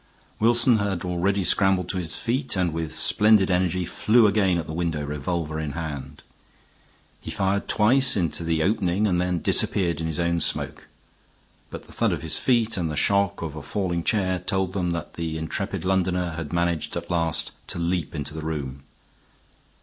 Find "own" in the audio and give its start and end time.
10.19-10.39